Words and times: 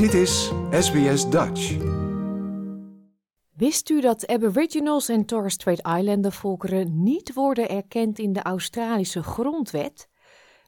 Dit 0.00 0.14
is 0.14 0.52
SBS 0.70 1.30
Dutch. 1.30 1.76
Wist 3.56 3.90
u 3.90 4.00
dat 4.00 4.26
Aboriginals 4.26 5.08
en 5.08 5.24
Torres 5.24 5.52
Strait 5.52 5.86
Islander 5.86 6.32
volkeren 6.32 7.02
niet 7.02 7.32
worden 7.34 7.68
erkend 7.68 8.18
in 8.18 8.32
de 8.32 8.42
Australische 8.42 9.22
grondwet? 9.22 10.08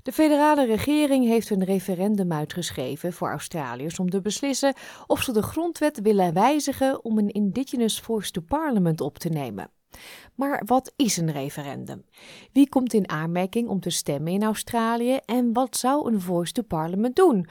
De 0.03 0.13
federale 0.13 0.67
regering 0.67 1.27
heeft 1.27 1.51
een 1.51 1.65
referendum 1.65 2.33
uitgeschreven 2.33 3.13
voor 3.13 3.31
Australiërs 3.31 3.99
om 3.99 4.11
te 4.11 4.21
beslissen 4.21 4.75
of 5.07 5.23
ze 5.23 5.33
de 5.33 5.43
grondwet 5.43 6.01
willen 6.01 6.35
wijzigen 6.35 7.05
om 7.05 7.19
een 7.19 7.31
Indigenous 7.31 8.01
Voice 8.01 8.31
to 8.31 8.41
Parliament 8.41 9.01
op 9.01 9.19
te 9.19 9.29
nemen. 9.29 9.71
Maar 10.35 10.63
wat 10.67 10.93
is 10.97 11.17
een 11.17 11.33
referendum? 11.33 12.05
Wie 12.53 12.69
komt 12.69 12.93
in 12.93 13.09
aanmerking 13.09 13.69
om 13.69 13.81
te 13.81 13.91
stemmen 13.91 14.33
in 14.33 14.43
Australië 14.43 15.19
en 15.25 15.53
wat 15.53 15.77
zou 15.77 16.13
een 16.13 16.21
Voice 16.21 16.53
to 16.53 16.63
Parliament 16.63 17.17
doen? 17.17 17.47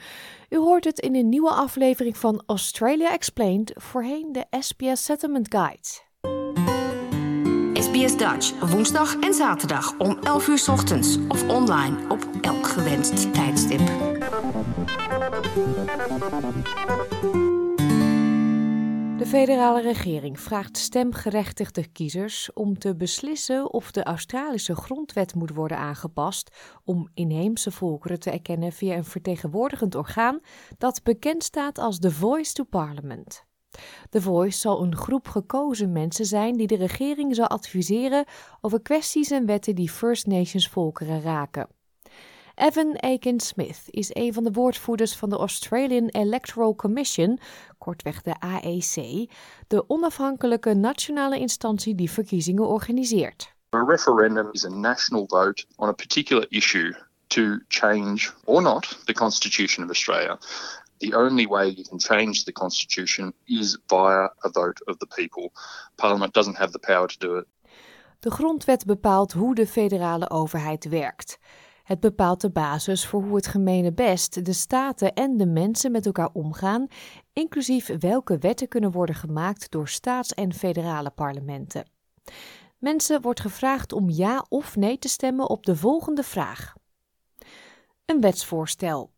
U 0.48 0.56
hoort 0.56 0.84
het 0.84 0.98
in 0.98 1.14
een 1.14 1.28
nieuwe 1.28 1.50
aflevering 1.50 2.16
van 2.16 2.42
Australia 2.46 3.12
Explained, 3.12 3.72
voorheen 3.74 4.32
de 4.32 4.46
SBS 4.60 5.04
Settlement 5.04 5.54
Guide. 5.54 6.10
SBS 7.82 8.16
Dutch, 8.16 8.70
woensdag 8.70 9.16
en 9.18 9.34
zaterdag 9.34 9.98
om 9.98 10.18
11 10.22 10.48
uur 10.48 10.64
ochtends 10.70 11.18
of 11.28 11.48
online 11.48 11.96
op 12.08 12.28
elk 12.40 12.66
gewenst 12.66 13.34
tijdstip. 13.34 13.80
De 19.32 19.38
federale 19.38 19.80
regering 19.80 20.40
vraagt 20.40 20.76
stemgerechtigde 20.76 21.86
kiezers 21.86 22.52
om 22.52 22.78
te 22.78 22.96
beslissen 22.96 23.72
of 23.72 23.90
de 23.90 24.02
Australische 24.02 24.74
grondwet 24.74 25.34
moet 25.34 25.50
worden 25.50 25.78
aangepast 25.78 26.56
om 26.84 27.10
inheemse 27.14 27.70
volkeren 27.70 28.20
te 28.20 28.30
erkennen 28.30 28.72
via 28.72 28.96
een 28.96 29.04
vertegenwoordigend 29.04 29.94
orgaan 29.94 30.40
dat 30.78 31.02
bekend 31.02 31.42
staat 31.42 31.78
als 31.78 31.98
The 31.98 32.10
Voice 32.10 32.52
to 32.52 32.64
Parliament. 32.64 33.44
The 34.10 34.22
Voice 34.22 34.58
zal 34.58 34.82
een 34.82 34.96
groep 34.96 35.28
gekozen 35.28 35.92
mensen 35.92 36.26
zijn 36.26 36.56
die 36.56 36.66
de 36.66 36.76
regering 36.76 37.34
zal 37.34 37.46
adviseren 37.46 38.24
over 38.60 38.82
kwesties 38.82 39.30
en 39.30 39.46
wetten 39.46 39.74
die 39.74 39.90
First 39.90 40.26
Nations 40.26 40.68
volkeren 40.68 41.20
raken. 41.20 41.68
Evan 42.62 42.96
Aiken 43.00 43.40
Smith 43.40 43.82
is 43.86 44.10
een 44.14 44.32
van 44.32 44.44
de 44.44 44.50
woordvoerders 44.52 45.16
van 45.16 45.28
de 45.28 45.36
Australian 45.36 46.08
Electoral 46.08 46.74
Commission, 46.74 47.38
kortweg 47.78 48.22
de 48.22 48.40
AEC, 48.40 49.28
de 49.68 49.84
onafhankelijke 49.88 50.74
nationale 50.74 51.38
instantie 51.38 51.94
die 51.94 52.10
verkiezingen 52.10 52.66
organiseert. 52.66 53.52
A 53.74 53.84
referendum 53.84 54.48
is 54.52 54.64
a 54.64 54.68
national 54.68 55.24
vote 55.26 55.64
on 55.76 55.88
a 55.88 55.92
particular 55.92 56.46
issue 56.48 56.94
to 57.26 57.58
change 57.68 58.30
or 58.44 58.62
not 58.62 58.98
the 59.04 59.12
Constitution 59.12 59.84
of 59.84 59.90
Australia. 59.90 60.38
The 60.98 61.16
only 61.16 61.46
way 61.46 61.70
you 61.70 61.88
can 61.88 62.00
change 62.00 62.44
the 62.44 62.52
Constitution 62.52 63.32
is 63.44 63.78
via 63.86 64.32
a 64.38 64.50
vote 64.52 64.84
of 64.84 64.96
the 64.96 65.06
people. 65.06 65.50
Parliament 65.94 66.32
doesn't 66.32 66.56
have 66.56 66.70
the 66.70 66.78
power 66.78 67.06
to 67.06 67.16
do 67.18 67.36
it. 67.36 67.46
De 68.18 68.30
grondwet 68.30 68.86
bepaalt 68.86 69.32
hoe 69.32 69.54
de 69.54 69.66
federale 69.66 70.30
overheid 70.30 70.88
werkt. 70.88 71.38
Het 71.82 72.00
bepaalt 72.00 72.40
de 72.40 72.50
basis 72.50 73.06
voor 73.06 73.22
hoe 73.22 73.36
het 73.36 73.46
gemene 73.46 73.92
best, 73.92 74.44
de 74.44 74.52
staten 74.52 75.12
en 75.12 75.36
de 75.36 75.46
mensen 75.46 75.92
met 75.92 76.06
elkaar 76.06 76.30
omgaan, 76.32 76.86
inclusief 77.32 77.90
welke 77.98 78.38
wetten 78.38 78.68
kunnen 78.68 78.90
worden 78.90 79.14
gemaakt 79.14 79.70
door 79.70 79.88
staats- 79.88 80.34
en 80.34 80.52
federale 80.52 81.10
parlementen. 81.10 81.90
Mensen 82.78 83.20
wordt 83.20 83.40
gevraagd 83.40 83.92
om 83.92 84.10
ja 84.10 84.46
of 84.48 84.76
nee 84.76 84.98
te 84.98 85.08
stemmen 85.08 85.50
op 85.50 85.66
de 85.66 85.76
volgende 85.76 86.22
vraag. 86.22 86.74
Een 88.04 88.20
wetsvoorstel. 88.20 89.10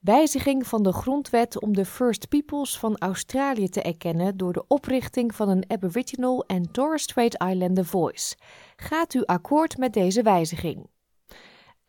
Wijziging 0.00 0.66
van 0.66 0.82
de 0.82 0.92
grondwet 0.92 1.60
om 1.60 1.74
de 1.74 1.84
First 1.84 2.28
Peoples 2.28 2.78
van 2.78 2.96
Australië 2.98 3.68
te 3.68 3.82
erkennen 3.82 4.36
door 4.36 4.52
de 4.52 4.64
oprichting 4.68 5.34
van 5.34 5.48
een 5.48 5.64
Aboriginal 5.70 6.44
en 6.46 6.70
Torres 6.70 7.02
Strait 7.02 7.42
Islander 7.42 7.84
Voice. 7.84 8.36
Gaat 8.76 9.14
u 9.14 9.24
akkoord 9.24 9.78
met 9.78 9.92
deze 9.92 10.22
wijziging? 10.22 10.86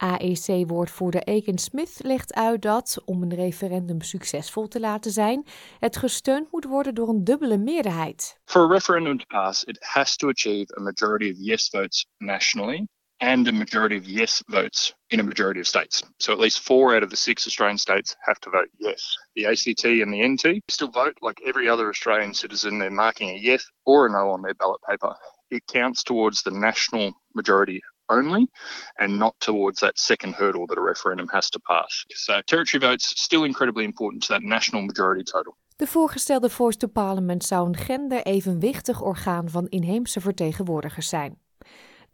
AEC-woordvoerder 0.04 1.24
Aiken 1.24 1.58
Smith 1.58 2.00
legt 2.02 2.34
uit 2.34 2.62
dat, 2.62 3.02
om 3.06 3.22
een 3.22 3.36
referendum 3.36 4.02
succesvol 4.02 4.68
te 4.68 4.80
laten 4.80 5.12
zijn, 5.12 5.46
het 5.80 5.98
gesteund 5.98 6.52
moet 6.52 6.66
worden 6.66 6.96
door 6.96 7.10
een 7.10 7.24
dubbele 7.24 7.58
meerderheid. 7.58 8.40
For 8.46 8.62
a 8.62 8.74
referendum 8.74 9.18
to 9.18 9.26
pass, 9.28 9.64
it 9.64 9.78
has 9.80 10.16
to 10.16 10.30
achieve 10.30 10.78
a 10.78 10.82
majority 10.82 11.30
of 11.30 11.38
yes 11.40 11.70
votes 11.70 12.06
nationally 12.18 12.88
and 13.18 13.48
a 13.48 13.52
majority 13.52 13.98
of 13.98 14.06
yes 14.06 14.44
votes 14.48 14.94
in 15.08 15.20
a 15.20 15.24
majority 15.24 15.60
of 15.60 15.68
states. 15.68 16.04
So 16.18 16.34
at 16.34 16.40
least 16.40 16.60
four 16.60 16.96
out 16.96 17.04
of 17.04 17.10
the 17.10 17.16
six 17.16 17.48
Australian 17.48 17.78
states 17.78 18.16
have 18.26 18.40
to 18.40 18.50
vote 18.50 18.70
yes. 18.80 19.16
The 19.36 19.46
ACT 19.46 19.86
and 19.86 20.14
the 20.14 20.28
NT 20.28 20.62
still 20.68 20.92
vote 20.92 21.18
like 21.22 21.42
every 21.46 21.70
other 21.70 21.90
Australian 21.90 22.34
citizen. 22.34 22.80
They're 22.80 22.92
marking 22.92 23.30
a 23.30 23.40
yes 23.40 23.66
or 23.86 24.08
a 24.08 24.12
no 24.12 24.32
on 24.32 24.42
their 24.42 24.56
ballot 24.56 24.82
paper. 24.90 25.16
It 25.50 25.66
counts 25.68 26.04
towards 26.04 26.42
the 26.42 26.52
national 26.52 27.14
majority 27.34 27.82
only 28.18 28.50
and 28.94 29.10
not 29.10 29.34
towards 29.38 29.80
that 29.80 30.00
second 30.00 30.34
hurdle 30.36 30.66
that 30.66 30.78
a 30.78 30.82
referendum 30.82 31.30
has 31.30 31.50
to 31.50 31.60
pass. 31.60 32.06
So 32.08 32.42
territory 32.42 32.90
votes 32.90 33.22
still 33.24 33.44
incredibly 33.44 33.84
important 33.84 34.26
to 34.26 34.34
that 34.34 34.44
national 34.44 34.82
majority 34.82 35.24
total. 35.24 35.56
De 35.76 35.88
voorgestelde 35.88 36.50
Voice 36.50 36.78
to 36.78 36.88
Parliament 36.88 37.44
zou 37.44 37.68
een 37.68 37.78
gender-evenwichtig 37.78 39.02
orgaan 39.02 39.50
van 39.50 39.68
inheemse 39.68 40.22
vertegenwoordigers 40.22 41.10
zijn. 41.10 41.42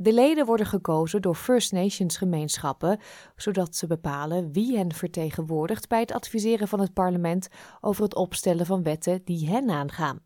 De 0.02 0.14
leden 0.14 0.46
worden 0.46 0.66
gekozen 0.66 1.22
door 1.22 1.36
First 1.36 1.72
Nations 1.72 2.18
gemeenschappen, 2.18 3.00
zodat 3.36 3.76
ze 3.76 3.88
bepalen 3.88 4.52
wie 4.52 4.78
hen 4.78 4.94
vertegenwoordigt 4.94 5.88
bij 5.88 6.00
het 6.00 6.12
adviseren 6.12 6.68
van 6.68 6.80
het 6.80 6.94
parlement 6.94 7.48
over 7.82 8.04
het 8.04 8.16
opstellen 8.16 8.66
van 8.66 8.84
wetten 8.84 9.22
die 9.24 9.50
hen 9.50 9.70
aangaan. 9.70 10.20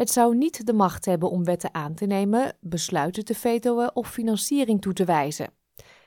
Het 0.00 0.10
zou 0.10 0.36
niet 0.36 0.66
de 0.66 0.72
macht 0.72 1.04
hebben 1.04 1.30
om 1.30 1.44
wetten 1.44 1.74
aan 1.74 1.94
te 1.94 2.06
nemen, 2.06 2.56
besluiten 2.60 3.24
te 3.24 3.34
vetoen 3.34 3.94
of 3.94 4.10
financiering 4.10 4.80
toe 4.80 4.92
te 4.92 5.04
wijzen. 5.04 5.52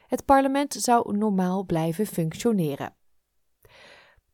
Het 0.07 0.25
parlement 0.25 0.73
zou 0.73 1.17
normaal 1.17 1.63
blijven 1.63 2.05
functioneren. 2.05 2.95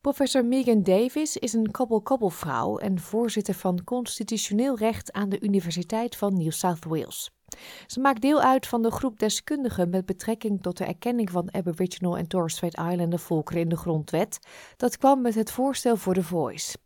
Professor 0.01 0.45
Megan 0.45 0.83
Davis 0.83 1.37
is 1.37 1.53
een 1.53 1.71
kabbel-kabbelvrouw 1.71 2.77
en 2.77 2.99
voorzitter 2.99 3.53
van 3.53 3.83
constitutioneel 3.83 4.77
recht 4.77 5.11
aan 5.11 5.29
de 5.29 5.39
Universiteit 5.39 6.15
van 6.15 6.37
New 6.37 6.51
South 6.51 6.85
Wales. 6.85 7.31
Ze 7.87 7.99
maakt 7.99 8.21
deel 8.21 8.41
uit 8.41 8.67
van 8.67 8.81
de 8.81 8.91
groep 8.91 9.19
deskundigen 9.19 9.89
met 9.89 10.05
betrekking 10.05 10.61
tot 10.61 10.77
de 10.77 10.85
erkenning 10.85 11.31
van 11.31 11.53
Aboriginal 11.53 12.17
en 12.17 12.27
Torres 12.27 12.53
Strait 12.53 12.77
Islander 12.77 13.19
volkeren 13.19 13.61
in 13.61 13.69
de 13.69 13.77
grondwet. 13.77 14.39
Dat 14.77 14.97
kwam 14.97 15.21
met 15.21 15.35
het 15.35 15.51
voorstel 15.51 15.95
voor 15.95 16.13
de 16.13 16.23
Voice. 16.23 16.77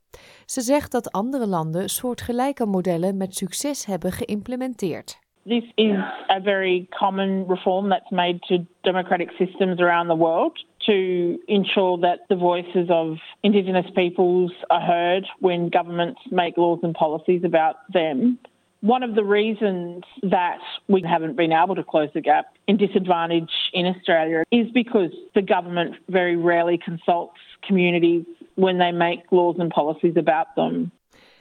Ze 0.46 0.62
zegt 0.62 0.92
dat 0.92 1.12
andere 1.12 1.48
landen 1.48 1.90
soortgelijke 1.90 2.66
modellen 2.66 3.18
met 3.18 3.36
succes 3.36 3.86
hebben 3.86 4.12
geïmplementeerd. 4.12 5.22
This 5.46 5.64
is 5.76 5.98
a 6.30 6.40
very 6.42 6.88
common 6.90 7.46
reform 7.48 7.90
that's 7.90 8.10
made 8.10 8.40
to 8.48 8.66
democratic 8.82 9.32
systems 9.38 9.80
around 9.80 10.08
the 10.08 10.18
world 10.18 10.66
to 10.78 11.38
ensure 11.46 12.00
that 12.00 12.20
the 12.28 12.38
voices 12.38 12.90
of 12.90 13.20
Indigenous 13.42 13.92
peoples 13.92 14.54
are 14.68 14.86
heard 14.86 15.30
when 15.40 15.70
governments 15.70 16.22
make 16.30 16.58
laws 16.58 16.80
and 16.82 16.94
policies 16.94 17.44
about 17.44 17.76
them. 17.92 18.38
One 18.84 19.02
of 19.10 19.16
the 19.16 19.24
reasons 19.24 20.04
that 20.30 20.60
we 20.88 21.02
haven't 21.02 21.36
been 21.38 21.54
able 21.54 21.76
to 21.76 21.84
close 21.84 22.10
the 22.14 22.22
gap 22.22 22.46
in 22.66 22.76
disadvantage 22.78 23.54
in 23.72 23.86
Australia 23.86 24.44
is 24.52 24.72
because 24.74 25.12
the 25.34 25.42
government 25.42 25.96
very 26.10 26.36
rarely 26.36 26.78
consults 26.78 27.40
communities 27.68 28.26
when 28.56 28.78
they 28.78 28.92
make 28.92 29.22
laws 29.32 29.56
and 29.60 29.70
policies 29.70 30.18
about 30.18 30.48
them. 30.56 30.92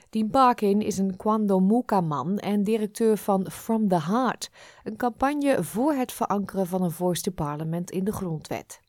Dean 0.09 0.29
Barkin 0.29 0.81
is 0.81 0.97
een 0.97 1.17
Kwandomuka-man 1.17 2.37
en 2.37 2.63
directeur 2.63 3.17
van 3.17 3.51
From 3.51 3.87
the 3.87 3.99
Heart, 3.99 4.49
een 4.83 4.95
campagne 4.95 5.63
voor 5.63 5.93
het 5.93 6.11
verankeren 6.11 6.67
van 6.67 6.83
een 6.83 6.91
Voice 6.91 7.21
to 7.21 7.31
Parliament 7.31 7.91
in 7.91 8.03
de 8.03 8.11
grondwet. 8.11 8.79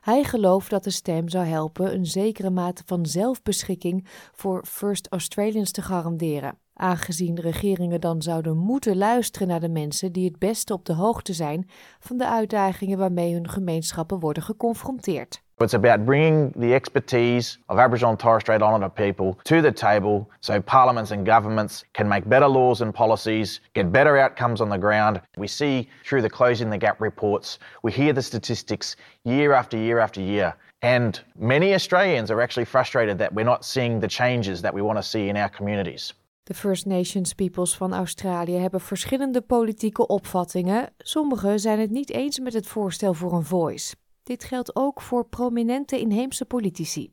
Hij 0.00 0.24
gelooft 0.24 0.70
dat 0.70 0.84
de 0.84 0.90
stem 0.90 1.28
zou 1.28 1.44
helpen 1.44 1.94
een 1.94 2.06
zekere 2.06 2.50
mate 2.50 2.82
van 2.86 3.06
zelfbeschikking 3.06 4.06
voor 4.32 4.64
First 4.66 5.06
Australians 5.10 5.72
te 5.72 5.82
garanderen, 5.82 6.58
aangezien 6.80 7.40
regeringen 7.40 8.00
dan 8.00 8.22
zouden 8.22 8.56
moeten 8.56 8.96
luisteren 8.96 9.48
naar 9.48 9.60
de 9.60 9.68
mensen 9.68 10.12
die 10.12 10.28
het 10.28 10.38
beste 10.38 10.72
op 10.72 10.84
de 10.84 10.94
hoogte 10.94 11.32
zijn 11.32 11.68
van 11.98 12.16
de 12.16 12.28
uitdagingen 12.28 12.98
waarmee 12.98 13.32
hun 13.32 13.48
gemeenschappen 13.48 14.18
worden 14.18 14.42
geconfronteerd. 14.42 15.42
It's 15.60 15.74
about 15.74 16.04
bringing 16.04 16.52
the 16.52 16.74
expertise 16.74 17.58
of 17.66 17.76
Aboriginal 17.76 18.10
and 18.10 18.18
Torres 18.18 18.42
Strait 18.42 18.62
Islander 18.62 18.88
people 18.88 19.36
to 19.42 19.60
the 19.60 19.72
table 19.72 20.26
so 20.40 20.60
parliaments 20.60 21.10
and 21.10 21.28
governments 21.28 21.84
can 21.92 22.08
make 22.08 22.26
better 22.28 22.48
laws 22.48 22.80
and 22.80 22.94
policies, 22.94 23.60
get 23.74 23.92
better 23.92 24.16
outcomes 24.16 24.60
on 24.60 24.70
the 24.70 24.78
ground. 24.78 25.20
We 25.36 25.46
see 25.46 25.88
through 26.04 26.22
the 26.22 26.30
Closing 26.30 26.70
the 26.70 26.78
Gap 26.78 26.98
reports, 27.00 27.58
we 27.82 27.92
hear 27.92 28.14
the 28.14 28.22
statistics 28.22 28.96
year 29.24 29.52
after 29.52 29.76
year 29.76 29.98
after 29.98 30.22
year. 30.22 30.54
And 30.80 31.20
many 31.36 31.74
Australians 31.74 32.30
are 32.30 32.40
actually 32.40 32.64
frustrated 32.64 33.18
that 33.18 33.34
we're 33.34 33.44
not 33.44 33.64
seeing 33.64 34.00
the 34.00 34.08
changes 34.08 34.62
that 34.62 34.72
we 34.72 34.80
want 34.80 34.98
to 34.98 35.02
see 35.02 35.28
in 35.28 35.36
our 35.36 35.50
communities. 35.50 36.14
De 36.50 36.56
First 36.56 36.86
Nations 36.86 37.34
peoples 37.34 37.76
van 37.76 37.94
Australië 37.94 38.52
hebben 38.52 38.80
verschillende 38.80 39.40
politieke 39.40 40.06
opvattingen. 40.06 40.92
Sommigen 40.98 41.60
zijn 41.60 41.78
het 41.78 41.90
niet 41.90 42.10
eens 42.10 42.38
met 42.38 42.52
het 42.52 42.66
voorstel 42.66 43.14
voor 43.14 43.32
een 43.32 43.44
voice. 43.44 43.94
Dit 44.22 44.44
geldt 44.44 44.76
ook 44.76 45.00
voor 45.00 45.28
prominente 45.28 46.00
inheemse 46.00 46.44
politici. 46.44 47.12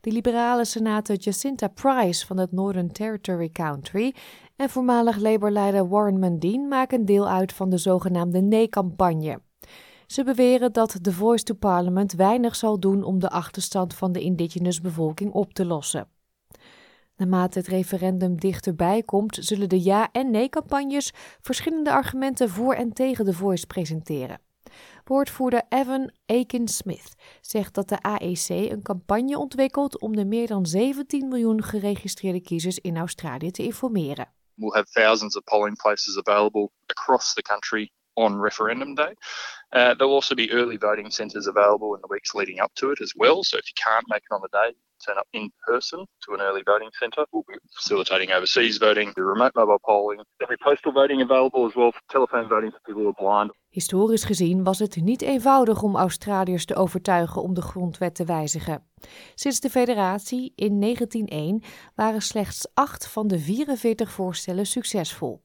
De 0.00 0.12
liberale 0.12 0.64
senator 0.64 1.16
Jacinta 1.16 1.68
Price 1.68 2.26
van 2.26 2.38
het 2.38 2.52
Northern 2.52 2.92
Territory 2.92 3.48
Country 3.48 4.14
en 4.56 4.70
voormalig 4.70 5.16
Labour-leider 5.16 5.88
Warren 5.88 6.18
Mundine 6.18 6.68
maken 6.68 7.04
deel 7.04 7.28
uit 7.28 7.52
van 7.52 7.70
de 7.70 7.78
zogenaamde 7.78 8.40
nee-campagne. 8.40 9.40
Ze 10.06 10.24
beweren 10.24 10.72
dat 10.72 10.98
The 11.02 11.12
Voice 11.12 11.44
to 11.44 11.54
Parliament 11.54 12.12
weinig 12.12 12.56
zal 12.56 12.80
doen 12.80 13.02
om 13.02 13.18
de 13.18 13.28
achterstand 13.30 13.94
van 13.94 14.12
de 14.12 14.20
indigenous 14.20 14.80
bevolking 14.80 15.32
op 15.32 15.52
te 15.52 15.64
lossen. 15.64 16.08
Naarmate 17.16 17.58
het 17.58 17.68
referendum 17.68 18.40
dichterbij 18.40 19.02
komt, 19.02 19.38
zullen 19.40 19.68
de 19.68 19.82
ja- 19.82 20.08
en 20.12 20.30
nee-campagnes 20.30 21.12
verschillende 21.40 21.92
argumenten 21.92 22.48
voor 22.48 22.74
en 22.74 22.92
tegen 22.92 23.24
The 23.24 23.32
Voice 23.32 23.66
presenteren. 23.66 24.40
Woordvoerder 25.04 25.62
Evan 25.68 26.10
Aiken-Smith 26.26 27.14
zegt 27.40 27.74
dat 27.74 27.88
de 27.88 28.02
AEC 28.02 28.48
een 28.48 28.82
campagne 28.82 29.38
ontwikkelt 29.38 30.00
om 30.00 30.16
de 30.16 30.24
meer 30.24 30.46
dan 30.46 30.66
17 30.66 31.28
miljoen 31.28 31.62
geregistreerde 31.62 32.40
kiezers 32.40 32.78
in 32.78 32.96
Australië 32.96 33.50
te 33.50 33.62
informeren. 33.62 34.32
We'll 34.54 34.72
have 34.72 34.90
thousands 34.90 35.36
of 35.36 35.44
polling 35.44 35.76
places 35.76 36.18
available 36.18 36.70
across 36.86 37.34
the 37.34 37.42
country 37.42 37.90
on 38.16 38.36
referendum 38.36 38.94
day. 38.94 39.14
Uh, 39.72 39.94
there'll 39.94 40.12
also 40.12 40.34
be 40.34 40.50
early 40.52 40.76
voting 40.76 41.10
centres 41.10 41.46
available 41.46 41.94
in 41.94 42.00
the 42.00 42.08
weeks 42.08 42.34
leading 42.34 42.60
up 42.60 42.72
to 42.76 42.90
it 42.90 43.00
as 43.00 43.12
well. 43.16 43.42
So 43.42 43.58
if 43.58 43.64
you 43.66 43.74
can't 43.76 44.06
make 44.08 44.22
it 44.30 44.34
on 44.34 44.40
the 44.40 44.48
day, 44.52 44.74
turn 45.04 45.18
up 45.18 45.26
in 45.32 45.50
person 45.66 46.06
to 46.24 46.34
an 46.34 46.40
early 46.40 46.62
voting 46.64 46.90
centre. 46.92 47.26
We'll 47.32 47.44
be 47.46 47.54
facilitating 47.74 48.30
overseas 48.32 48.78
voting, 48.78 49.12
the 49.14 49.24
remote 49.24 49.54
mobile 49.54 49.80
polling. 49.84 50.20
There'll 50.38 50.56
be 50.56 50.62
postal 50.62 50.92
voting 50.92 51.20
available 51.20 51.66
as 51.66 51.74
well 51.74 51.92
for 51.92 52.00
telephone 52.06 52.48
voting 52.48 52.70
for 52.70 52.80
people 52.80 53.02
who 53.02 53.08
are 53.08 53.14
blind. 53.14 53.50
Historisch 53.68 54.24
gezien 54.24 54.64
was 54.64 54.78
het 54.78 54.96
niet 54.96 55.22
eenvoudig 55.22 55.82
om 55.82 55.96
Australiërs 55.96 56.64
te 56.64 56.74
overtuigen 56.74 57.42
om 57.42 57.54
de 57.54 57.62
grondwet 57.62 58.14
te 58.14 58.24
wijzigen. 58.24 58.86
Sinds 59.34 59.60
de 59.60 59.70
federatie 59.70 60.52
in 60.56 60.80
1901 60.80 61.62
waren 61.94 62.22
slechts 62.22 62.68
acht 62.74 63.08
van 63.08 63.28
de 63.28 63.38
44 63.38 64.10
voorstellen 64.10 64.66
succesvol. 64.66 65.42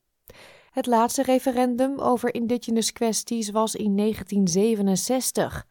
Het 0.69 0.85
laatste 0.85 1.23
referendum 1.23 1.99
over 1.99 2.33
indigenous 2.33 2.91
kwesties 2.91 3.49
was 3.49 3.75
in 3.75 3.97
1967. 3.97 5.65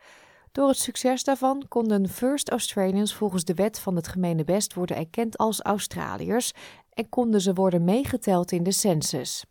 Door 0.52 0.68
het 0.68 0.78
succes 0.78 1.24
daarvan 1.24 1.64
konden 1.68 2.08
First 2.08 2.50
Australians 2.50 3.14
volgens 3.14 3.44
de 3.44 3.54
wet 3.54 3.78
van 3.78 3.96
het 3.96 4.08
gemene 4.08 4.44
best 4.44 4.74
worden 4.74 4.96
erkend 4.96 5.38
als 5.38 5.60
Australiërs 5.60 6.52
en 6.90 7.08
konden 7.08 7.40
ze 7.40 7.52
worden 7.52 7.84
meegeteld 7.84 8.52
in 8.52 8.62
de 8.62 8.72
census. 8.72 9.44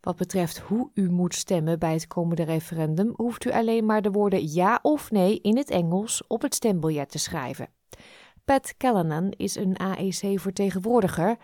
Wat 0.00 0.16
betreft 0.16 0.58
hoe 0.58 0.90
u 0.94 1.10
moet 1.10 1.34
stemmen 1.34 1.78
bij 1.78 1.92
het 1.92 2.06
komende 2.06 2.42
referendum, 2.42 3.12
hoeft 3.16 3.44
u 3.44 3.50
alleen 3.50 3.86
maar 3.86 4.02
de 4.02 4.10
woorden 4.10 4.52
ja 4.52 4.78
of 4.82 5.10
nee 5.10 5.40
in 5.40 5.56
het 5.56 5.70
Engels 5.70 6.26
op 6.26 6.42
het 6.42 6.54
stembiljet 6.54 7.10
te 7.10 7.18
schrijven. 7.18 7.68
Pat 8.44 8.74
Callanan 8.76 9.32
is 9.36 9.56
een 9.56 9.76
AEC-vertegenwoordiger. 9.76 11.36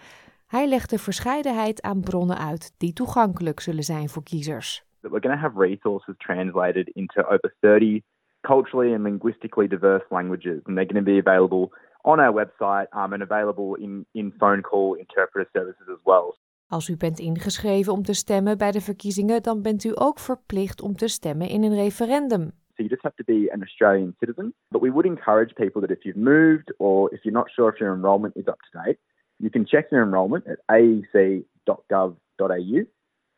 Hij 0.56 0.69
legt 0.69 0.90
de 0.90 0.99
verscheidenheid 0.99 1.82
aan 1.82 2.00
bronnen 2.00 2.38
uit 2.38 2.75
die 2.78 2.93
toegankelijk 2.93 3.60
zullen 3.60 3.82
zijn 3.82 4.08
voor 4.08 4.22
kiezers. 4.22 4.84
We're 5.00 5.20
going 5.20 5.40
to 5.40 5.49
have 5.49 5.58
resources 5.58 6.14
translated 6.19 6.88
into 6.88 7.20
over 7.22 7.54
30 7.60 8.00
culturally 8.40 8.94
and 8.94 9.02
linguistically 9.02 9.69
diverse 9.69 10.06
languages, 10.10 10.60
and 10.64 10.76
they're 10.76 10.93
going 10.93 11.04
to 11.04 11.12
be 11.12 11.20
available 11.25 11.78
on 12.02 12.19
our 12.19 12.34
website 12.34 12.87
um, 12.96 13.12
and 13.12 13.22
available 13.22 13.82
in, 13.82 14.06
in 14.10 14.34
phone 14.38 14.60
call 14.60 14.99
interpreter 14.99 15.49
services 15.52 15.88
as 15.88 16.00
well. 16.04 16.34
Als 16.69 16.88
u 16.88 16.96
bent 16.96 17.19
ingeschreven 17.19 17.93
om 17.93 18.02
te 18.02 18.14
stemmen 18.14 18.58
bij 18.58 18.70
de 18.70 18.81
verkiezingen, 18.81 19.43
dan 19.43 19.62
bent 19.62 19.84
u 19.84 19.93
ook 19.94 20.19
verplicht 20.19 20.81
om 20.81 20.96
te 20.96 21.08
stemmen 21.08 21.49
in 21.49 21.62
een 21.62 21.75
referendum. 21.75 22.43
So 22.75 22.82
you 22.82 22.88
just 22.88 23.02
have 23.02 23.16
to 23.16 23.25
be 23.25 23.52
an 23.52 23.60
Australian 23.60 24.14
citizen. 24.19 24.54
But 24.69 24.81
we 24.81 24.90
would 24.90 25.06
encourage 25.06 25.52
people 25.52 25.81
that 25.81 25.90
if 25.90 26.02
you've 26.02 26.20
moved 26.20 26.75
or 26.78 27.12
if 27.12 27.22
you're 27.22 27.38
not 27.38 27.50
sure 27.50 27.72
if 27.72 27.78
your 27.78 27.94
enrolment 27.94 28.37
is 28.37 28.46
up 28.46 28.60
to 28.70 28.81
date, 28.84 28.99
you 29.42 29.50
can 29.50 29.66
check 29.66 29.90
your 29.90 30.02
enrolment 30.02 30.44
at 30.46 30.58
aec.gov.au 30.70 32.16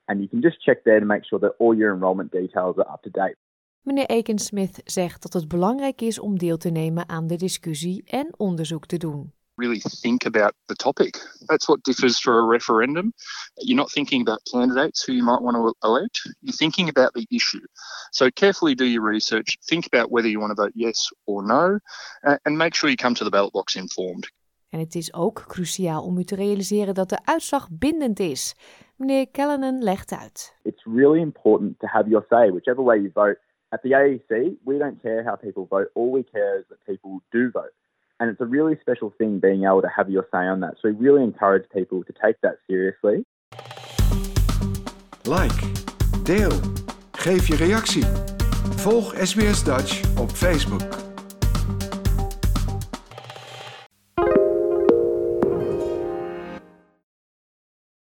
and 0.06 0.20
you 0.20 0.28
can 0.28 0.42
just 0.42 0.62
check 0.62 0.84
there 0.84 1.00
to 1.00 1.06
make 1.06 1.24
sure 1.24 1.38
that 1.38 1.52
all 1.58 1.74
your 1.74 1.94
enrolment 1.94 2.30
details 2.30 2.76
are 2.78 2.92
up 2.92 3.02
to 3.02 3.10
date. 3.10 3.36
Meneer 3.82 4.06
Aiken-Smith 4.06 4.80
zegt 4.84 5.22
dat 5.22 5.32
het 5.32 5.48
belangrijk 5.48 6.00
is 6.00 6.18
om 6.18 6.38
deel 6.38 6.56
te 6.56 6.68
nemen 6.70 7.08
aan 7.08 7.26
de 7.26 7.36
discussie 7.36 8.02
en 8.06 8.34
onderzoek 8.36 8.86
te 8.86 8.96
doen. 8.96 9.32
Really 9.56 9.80
think 10.00 10.24
about 10.24 10.52
the 10.66 10.74
topic. 10.74 11.16
That's 11.46 11.66
what 11.66 11.84
differs 11.84 12.20
for 12.20 12.38
a 12.38 12.46
referendum. 12.46 13.12
You're 13.54 13.80
not 13.80 13.92
thinking 13.92 14.20
about 14.20 14.42
candidates 14.52 15.06
who 15.06 15.12
you 15.12 15.24
might 15.24 15.42
want 15.42 15.56
to 15.56 15.74
elect. 15.88 16.36
You're 16.40 16.56
thinking 16.56 16.88
about 16.88 17.12
the 17.12 17.26
issue. 17.28 17.66
So 18.10 18.30
carefully 18.30 18.74
do 18.74 18.84
your 18.84 19.12
research. 19.12 19.58
Think 19.68 19.86
about 19.86 20.10
whether 20.10 20.28
you 20.28 20.40
want 20.40 20.56
to 20.56 20.62
vote 20.62 20.72
yes 20.74 21.12
or 21.24 21.42
no. 21.46 21.78
And 22.22 22.56
make 22.56 22.74
sure 22.74 22.90
you 22.90 22.96
come 22.96 23.14
to 23.14 23.24
the 23.24 23.30
ballot 23.30 23.52
box 23.52 23.76
informed. 23.76 24.26
En 24.74 24.80
het 24.80 24.94
is 24.94 25.14
ook 25.14 25.44
cruciaal 25.46 26.04
om 26.04 26.18
u 26.18 26.24
te 26.24 26.34
realiseren 26.34 26.94
dat 26.94 27.08
de 27.08 27.18
uitslag 27.24 27.68
bindend 27.70 28.18
is. 28.18 28.56
Meneer 28.96 29.30
Callanan 29.30 29.82
legt 29.82 30.12
uit. 30.12 30.56
It's 30.62 30.84
really 30.84 31.20
important 31.20 31.78
to 31.78 31.86
have 31.86 32.08
your 32.08 32.24
say, 32.28 32.50
whichever 32.50 32.84
way 32.84 32.96
you 32.96 33.10
vote. 33.12 33.38
At 33.68 33.82
the 33.82 33.94
AEC, 33.94 34.28
we 34.64 34.78
don't 34.78 35.00
care 35.02 35.22
how 35.22 35.36
people 35.36 35.66
vote. 35.68 35.90
All 35.92 36.12
we 36.12 36.24
care 36.32 36.58
is 36.58 36.64
that 36.68 36.78
people 36.84 37.20
do 37.28 37.50
vote. 37.52 37.72
And 38.16 38.30
it's 38.30 38.40
a 38.40 38.48
really 38.50 38.76
special 38.80 39.12
thing 39.16 39.40
being 39.40 39.64
able 39.64 39.80
to 39.80 39.92
have 39.96 40.10
your 40.10 40.26
say 40.30 40.48
on 40.48 40.60
that. 40.60 40.74
So 40.80 40.88
we 40.88 41.08
really 41.08 41.22
encourage 41.22 41.68
people 41.68 42.02
to 42.04 42.12
take 42.22 42.36
that 42.40 42.56
seriously. 42.66 43.24
Like, 45.22 45.72
deel, 46.22 46.52
geef 47.12 47.46
je 47.46 47.56
reactie. 47.56 48.06
Volg 48.76 49.14
SBS 49.14 49.64
Dutch 49.64 50.18
op 50.18 50.30
Facebook. 50.30 51.03